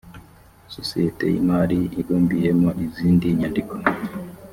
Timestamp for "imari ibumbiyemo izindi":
1.41-3.25